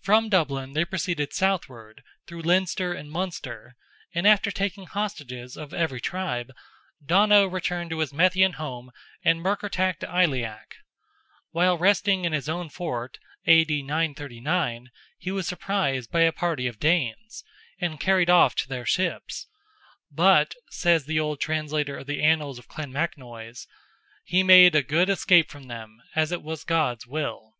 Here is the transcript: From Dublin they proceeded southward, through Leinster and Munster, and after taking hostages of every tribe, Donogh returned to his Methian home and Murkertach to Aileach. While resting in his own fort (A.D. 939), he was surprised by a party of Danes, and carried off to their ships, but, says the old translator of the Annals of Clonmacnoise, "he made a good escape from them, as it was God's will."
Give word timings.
From 0.00 0.28
Dublin 0.28 0.72
they 0.72 0.84
proceeded 0.84 1.32
southward, 1.32 2.02
through 2.26 2.42
Leinster 2.42 2.92
and 2.92 3.08
Munster, 3.08 3.76
and 4.12 4.26
after 4.26 4.50
taking 4.50 4.86
hostages 4.86 5.56
of 5.56 5.72
every 5.72 6.00
tribe, 6.00 6.50
Donogh 7.06 7.52
returned 7.52 7.90
to 7.90 8.00
his 8.00 8.12
Methian 8.12 8.54
home 8.54 8.90
and 9.22 9.40
Murkertach 9.40 10.00
to 10.00 10.08
Aileach. 10.08 10.74
While 11.52 11.78
resting 11.78 12.24
in 12.24 12.32
his 12.32 12.48
own 12.48 12.68
fort 12.68 13.20
(A.D. 13.46 13.84
939), 13.84 14.90
he 15.18 15.30
was 15.30 15.46
surprised 15.46 16.10
by 16.10 16.22
a 16.22 16.32
party 16.32 16.66
of 16.66 16.80
Danes, 16.80 17.44
and 17.78 18.00
carried 18.00 18.28
off 18.28 18.56
to 18.56 18.68
their 18.68 18.84
ships, 18.84 19.46
but, 20.10 20.56
says 20.70 21.04
the 21.04 21.20
old 21.20 21.38
translator 21.38 21.96
of 21.96 22.08
the 22.08 22.24
Annals 22.24 22.58
of 22.58 22.66
Clonmacnoise, 22.66 23.68
"he 24.24 24.42
made 24.42 24.74
a 24.74 24.82
good 24.82 25.08
escape 25.08 25.48
from 25.48 25.68
them, 25.68 26.02
as 26.16 26.32
it 26.32 26.42
was 26.42 26.64
God's 26.64 27.06
will." 27.06 27.54